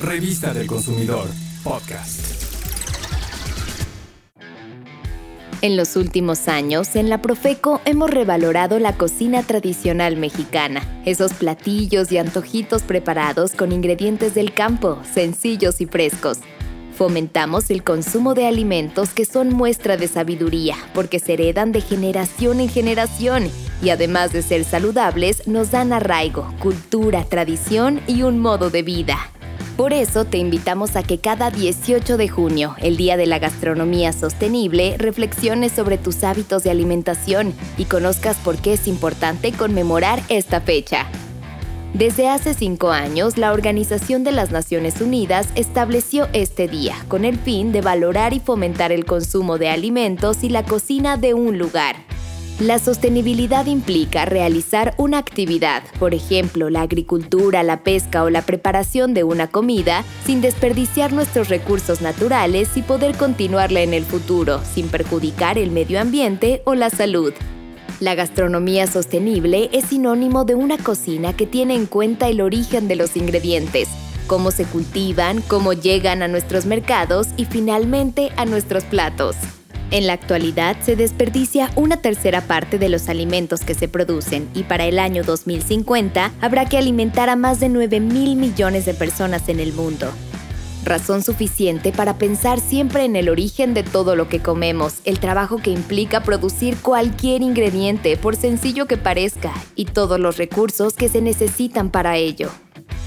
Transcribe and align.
Revista 0.00 0.54
del 0.54 0.68
Consumidor, 0.68 1.26
podcast. 1.64 2.20
En 5.60 5.76
los 5.76 5.96
últimos 5.96 6.46
años, 6.46 6.94
en 6.94 7.08
la 7.10 7.20
Profeco 7.20 7.80
hemos 7.84 8.08
revalorado 8.08 8.78
la 8.78 8.96
cocina 8.96 9.42
tradicional 9.42 10.16
mexicana, 10.16 11.02
esos 11.04 11.32
platillos 11.32 12.12
y 12.12 12.18
antojitos 12.18 12.82
preparados 12.82 13.54
con 13.54 13.72
ingredientes 13.72 14.34
del 14.36 14.54
campo, 14.54 15.00
sencillos 15.12 15.80
y 15.80 15.86
frescos. 15.86 16.38
Fomentamos 16.96 17.68
el 17.70 17.82
consumo 17.82 18.34
de 18.34 18.46
alimentos 18.46 19.08
que 19.10 19.24
son 19.24 19.52
muestra 19.52 19.96
de 19.96 20.06
sabiduría, 20.06 20.76
porque 20.94 21.18
se 21.18 21.32
heredan 21.32 21.72
de 21.72 21.80
generación 21.80 22.60
en 22.60 22.68
generación 22.68 23.50
y 23.82 23.90
además 23.90 24.32
de 24.32 24.42
ser 24.42 24.64
saludables, 24.64 25.48
nos 25.48 25.72
dan 25.72 25.92
arraigo, 25.92 26.54
cultura, 26.60 27.24
tradición 27.24 28.00
y 28.06 28.22
un 28.22 28.38
modo 28.38 28.70
de 28.70 28.82
vida. 28.82 29.18
Por 29.78 29.92
eso 29.92 30.24
te 30.24 30.38
invitamos 30.38 30.96
a 30.96 31.04
que 31.04 31.18
cada 31.18 31.52
18 31.52 32.16
de 32.16 32.28
junio, 32.28 32.74
el 32.78 32.96
Día 32.96 33.16
de 33.16 33.26
la 33.26 33.38
Gastronomía 33.38 34.12
Sostenible, 34.12 34.96
reflexiones 34.98 35.70
sobre 35.70 35.98
tus 35.98 36.24
hábitos 36.24 36.64
de 36.64 36.72
alimentación 36.72 37.54
y 37.76 37.84
conozcas 37.84 38.38
por 38.38 38.56
qué 38.56 38.72
es 38.72 38.88
importante 38.88 39.52
conmemorar 39.52 40.20
esta 40.30 40.60
fecha. 40.60 41.06
Desde 41.94 42.28
hace 42.28 42.54
cinco 42.54 42.90
años, 42.90 43.38
la 43.38 43.52
Organización 43.52 44.24
de 44.24 44.32
las 44.32 44.50
Naciones 44.50 45.00
Unidas 45.00 45.46
estableció 45.54 46.26
este 46.32 46.66
día 46.66 46.96
con 47.06 47.24
el 47.24 47.38
fin 47.38 47.70
de 47.70 47.80
valorar 47.80 48.32
y 48.32 48.40
fomentar 48.40 48.90
el 48.90 49.04
consumo 49.04 49.58
de 49.58 49.68
alimentos 49.68 50.42
y 50.42 50.48
la 50.48 50.64
cocina 50.64 51.16
de 51.16 51.34
un 51.34 51.56
lugar. 51.56 51.94
La 52.60 52.80
sostenibilidad 52.80 53.66
implica 53.66 54.24
realizar 54.24 54.92
una 54.98 55.18
actividad, 55.18 55.84
por 56.00 56.12
ejemplo, 56.12 56.70
la 56.70 56.82
agricultura, 56.82 57.62
la 57.62 57.84
pesca 57.84 58.24
o 58.24 58.30
la 58.30 58.42
preparación 58.42 59.14
de 59.14 59.22
una 59.22 59.46
comida, 59.46 60.02
sin 60.26 60.40
desperdiciar 60.40 61.12
nuestros 61.12 61.50
recursos 61.50 62.00
naturales 62.00 62.76
y 62.76 62.82
poder 62.82 63.16
continuarla 63.16 63.82
en 63.82 63.94
el 63.94 64.04
futuro, 64.04 64.60
sin 64.74 64.88
perjudicar 64.88 65.56
el 65.56 65.70
medio 65.70 66.00
ambiente 66.00 66.62
o 66.64 66.74
la 66.74 66.90
salud. 66.90 67.32
La 68.00 68.16
gastronomía 68.16 68.88
sostenible 68.88 69.70
es 69.72 69.84
sinónimo 69.84 70.44
de 70.44 70.56
una 70.56 70.78
cocina 70.78 71.36
que 71.36 71.46
tiene 71.46 71.76
en 71.76 71.86
cuenta 71.86 72.28
el 72.28 72.40
origen 72.40 72.88
de 72.88 72.96
los 72.96 73.16
ingredientes, 73.16 73.88
cómo 74.26 74.50
se 74.50 74.64
cultivan, 74.64 75.42
cómo 75.42 75.74
llegan 75.74 76.24
a 76.24 76.28
nuestros 76.28 76.66
mercados 76.66 77.28
y 77.36 77.44
finalmente 77.44 78.32
a 78.36 78.46
nuestros 78.46 78.82
platos. 78.82 79.36
En 79.90 80.06
la 80.06 80.12
actualidad 80.12 80.76
se 80.82 80.96
desperdicia 80.96 81.70
una 81.74 81.96
tercera 81.96 82.42
parte 82.42 82.78
de 82.78 82.90
los 82.90 83.08
alimentos 83.08 83.60
que 83.60 83.74
se 83.74 83.88
producen 83.88 84.46
y 84.54 84.64
para 84.64 84.84
el 84.84 84.98
año 84.98 85.24
2050 85.24 86.32
habrá 86.42 86.66
que 86.66 86.76
alimentar 86.76 87.30
a 87.30 87.36
más 87.36 87.58
de 87.58 87.70
9 87.70 88.00
mil 88.00 88.36
millones 88.36 88.84
de 88.84 88.92
personas 88.92 89.48
en 89.48 89.60
el 89.60 89.72
mundo. 89.72 90.12
Razón 90.84 91.22
suficiente 91.22 91.90
para 91.90 92.18
pensar 92.18 92.60
siempre 92.60 93.04
en 93.04 93.16
el 93.16 93.30
origen 93.30 93.72
de 93.72 93.82
todo 93.82 94.14
lo 94.14 94.28
que 94.28 94.40
comemos, 94.40 95.00
el 95.04 95.20
trabajo 95.20 95.56
que 95.56 95.70
implica 95.70 96.22
producir 96.22 96.76
cualquier 96.76 97.42
ingrediente, 97.42 98.16
por 98.16 98.36
sencillo 98.36 98.86
que 98.86 98.96
parezca, 98.96 99.52
y 99.74 99.86
todos 99.86 100.20
los 100.20 100.36
recursos 100.36 100.94
que 100.94 101.08
se 101.08 101.20
necesitan 101.20 101.90
para 101.90 102.16
ello. 102.16 102.50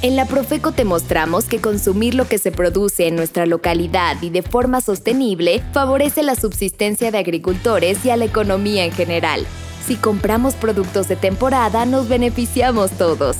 En 0.00 0.14
la 0.14 0.26
Profeco 0.26 0.70
te 0.70 0.84
mostramos 0.84 1.46
que 1.46 1.60
consumir 1.60 2.14
lo 2.14 2.28
que 2.28 2.38
se 2.38 2.52
produce 2.52 3.08
en 3.08 3.16
nuestra 3.16 3.46
localidad 3.46 4.16
y 4.22 4.30
de 4.30 4.42
forma 4.42 4.80
sostenible 4.80 5.60
favorece 5.72 6.22
la 6.22 6.36
subsistencia 6.36 7.10
de 7.10 7.18
agricultores 7.18 8.04
y 8.04 8.10
a 8.10 8.16
la 8.16 8.26
economía 8.26 8.84
en 8.84 8.92
general. 8.92 9.44
Si 9.84 9.96
compramos 9.96 10.54
productos 10.54 11.08
de 11.08 11.16
temporada, 11.16 11.84
nos 11.84 12.08
beneficiamos 12.08 12.92
todos. 12.92 13.38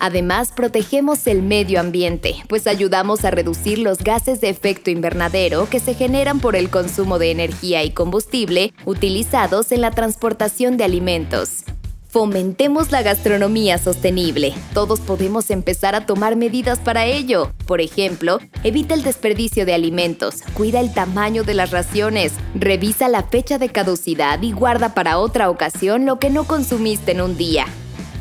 Además, 0.00 0.50
protegemos 0.50 1.28
el 1.28 1.42
medio 1.42 1.78
ambiente, 1.78 2.34
pues 2.48 2.66
ayudamos 2.66 3.24
a 3.24 3.30
reducir 3.30 3.78
los 3.78 3.98
gases 3.98 4.40
de 4.40 4.48
efecto 4.48 4.90
invernadero 4.90 5.68
que 5.70 5.78
se 5.78 5.94
generan 5.94 6.40
por 6.40 6.56
el 6.56 6.70
consumo 6.70 7.20
de 7.20 7.30
energía 7.30 7.84
y 7.84 7.92
combustible 7.92 8.72
utilizados 8.84 9.70
en 9.70 9.80
la 9.80 9.92
transportación 9.92 10.76
de 10.76 10.82
alimentos. 10.82 11.62
Fomentemos 12.10 12.90
la 12.90 13.02
gastronomía 13.02 13.78
sostenible. 13.78 14.52
Todos 14.74 14.98
podemos 14.98 15.48
empezar 15.48 15.94
a 15.94 16.06
tomar 16.06 16.34
medidas 16.34 16.80
para 16.80 17.04
ello. 17.04 17.52
Por 17.66 17.80
ejemplo, 17.80 18.40
evita 18.64 18.94
el 18.94 19.04
desperdicio 19.04 19.64
de 19.64 19.74
alimentos, 19.74 20.42
cuida 20.54 20.80
el 20.80 20.92
tamaño 20.92 21.44
de 21.44 21.54
las 21.54 21.70
raciones, 21.70 22.32
revisa 22.56 23.06
la 23.06 23.22
fecha 23.22 23.58
de 23.58 23.68
caducidad 23.68 24.42
y 24.42 24.50
guarda 24.50 24.92
para 24.92 25.18
otra 25.18 25.50
ocasión 25.50 26.04
lo 26.04 26.18
que 26.18 26.30
no 26.30 26.48
consumiste 26.48 27.12
en 27.12 27.20
un 27.20 27.36
día. 27.36 27.66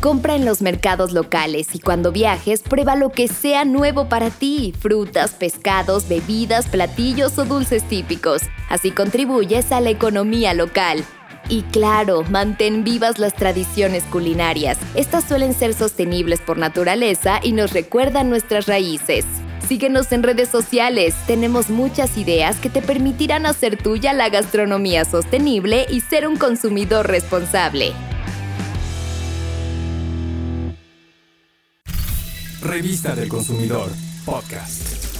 Compra 0.01 0.35
en 0.35 0.45
los 0.45 0.61
mercados 0.61 1.11
locales 1.11 1.73
y 1.73 1.79
cuando 1.79 2.11
viajes 2.11 2.61
prueba 2.61 2.95
lo 2.95 3.09
que 3.09 3.27
sea 3.27 3.65
nuevo 3.65 4.07
para 4.07 4.29
ti, 4.29 4.71
frutas, 4.79 5.31
pescados, 5.31 6.07
bebidas, 6.07 6.67
platillos 6.67 7.39
o 7.39 7.45
dulces 7.45 7.83
típicos. 7.89 8.43
Así 8.69 8.91
contribuyes 8.91 9.71
a 9.71 9.81
la 9.81 9.89
economía 9.89 10.53
local. 10.53 11.03
Y 11.49 11.63
claro, 11.63 12.23
mantén 12.29 12.83
vivas 12.83 13.17
las 13.17 13.33
tradiciones 13.33 14.03
culinarias. 14.03 14.77
Estas 14.93 15.23
suelen 15.25 15.55
ser 15.55 15.73
sostenibles 15.73 16.39
por 16.39 16.59
naturaleza 16.59 17.39
y 17.41 17.53
nos 17.53 17.73
recuerdan 17.73 18.29
nuestras 18.29 18.67
raíces. 18.67 19.25
Síguenos 19.67 20.11
en 20.11 20.23
redes 20.23 20.49
sociales, 20.49 21.15
tenemos 21.27 21.69
muchas 21.69 22.17
ideas 22.17 22.57
que 22.57 22.69
te 22.69 22.81
permitirán 22.81 23.45
hacer 23.45 23.77
tuya 23.77 24.13
la 24.13 24.29
gastronomía 24.29 25.05
sostenible 25.05 25.85
y 25.89 26.01
ser 26.01 26.27
un 26.27 26.37
consumidor 26.37 27.07
responsable. 27.07 27.93
Revista 32.61 33.15
del 33.15 33.29
Consumidor, 33.29 33.89
podcast. 34.25 35.18